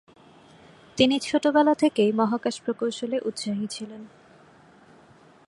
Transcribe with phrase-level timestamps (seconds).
[0.97, 4.01] তিনি ছোটবেলা থেকেই মহাকাশ প্রকৌশলে উৎসাহী ছিলেন।